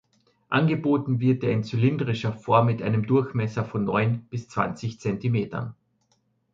[0.49, 5.75] Angeboten wird er in zylindrischer Form mit einem Durchmesser von neun bis zwanzig Zentimetern.